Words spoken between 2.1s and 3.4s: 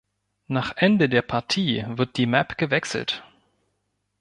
die Map gewechselt.